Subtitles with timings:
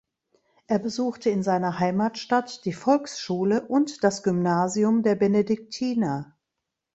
[0.65, 6.35] Er besuchte in seiner Heimatstadt die Volksschule und das Gymnasium der Benediktiner.